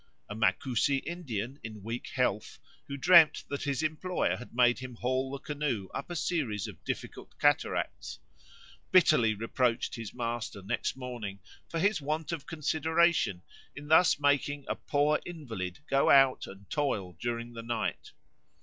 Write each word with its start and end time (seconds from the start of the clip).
A 0.27 0.33
Macusi 0.33 0.97
Indian 1.05 1.59
in 1.63 1.83
weak 1.83 2.07
health, 2.15 2.57
who 2.87 2.97
dreamed 2.97 3.43
that 3.49 3.61
his 3.61 3.83
employer 3.83 4.35
had 4.35 4.51
made 4.55 4.79
him 4.79 4.95
haul 4.95 5.29
the 5.31 5.37
canoe 5.37 5.89
up 5.93 6.09
a 6.09 6.15
series 6.15 6.67
of 6.67 6.83
difficult 6.83 7.37
cataracts, 7.37 8.17
bitterly 8.91 9.35
reproached 9.35 9.93
his 9.93 10.11
master 10.11 10.63
next 10.63 10.95
morning 10.97 11.39
for 11.69 11.77
his 11.79 12.01
want 12.01 12.31
of 12.31 12.47
consideration 12.47 13.43
in 13.75 13.89
thus 13.89 14.19
making 14.19 14.65
a 14.67 14.73
poor 14.73 15.19
invalid 15.23 15.77
go 15.87 16.09
out 16.09 16.47
and 16.47 16.67
toil 16.71 17.13
during 17.19 17.53
the 17.53 17.61
night. 17.61 18.13